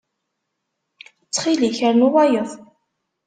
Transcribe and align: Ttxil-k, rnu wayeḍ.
Ttxil-k, 1.23 1.79
rnu 1.91 2.07
wayeḍ. 2.13 2.49